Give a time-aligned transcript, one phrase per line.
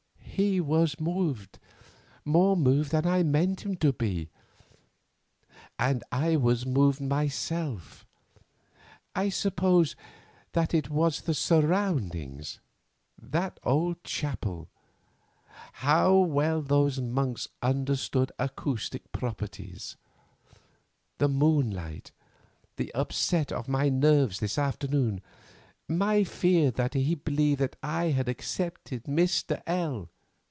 [0.43, 4.31] He was moved—more moved than I meant him to be,
[5.77, 8.07] and I was moved myself.
[9.15, 9.95] I suppose
[10.53, 12.59] that it was the surroundings;
[13.21, 14.65] that old chapel—how
[16.17, 19.99] well those monks understood acoustic properties—the
[21.27, 22.11] moonlight,
[22.77, 25.21] the upset to my nerves this afternoon,
[25.87, 29.61] my fear that he believed that I had accepted Mr.
[29.67, 30.09] L.